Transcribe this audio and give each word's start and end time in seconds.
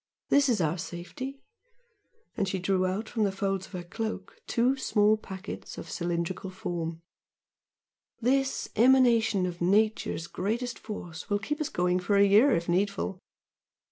This 0.29 0.49
is 0.49 0.59
our 0.59 0.79
safety" 0.79 1.43
and 2.35 2.47
she 2.49 2.57
drew 2.57 2.87
out 2.87 3.07
from 3.07 3.23
the 3.23 3.31
folds 3.31 3.67
of 3.67 3.73
her 3.73 3.83
cloak, 3.83 4.41
two 4.47 4.75
small 4.75 5.15
packets 5.15 5.77
of 5.77 5.87
cylindrical 5.91 6.49
form 6.49 7.03
"This 8.19 8.67
emanation 8.75 9.45
of 9.45 9.61
Nature's 9.61 10.25
greatest 10.25 10.79
force 10.79 11.29
will 11.29 11.37
keep 11.37 11.61
us 11.61 11.69
going 11.69 11.99
for 11.99 12.15
a 12.15 12.25
year 12.25 12.49
if 12.51 12.67
needful! 12.67 13.19